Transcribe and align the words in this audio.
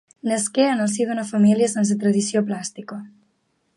Nasqué 0.29 0.63
en 0.75 0.79
el 0.85 0.89
si 0.93 1.05
d'una 1.09 1.25
família 1.33 1.69
sense 1.75 1.99
tradició 2.05 2.43
plàstica. 2.49 2.99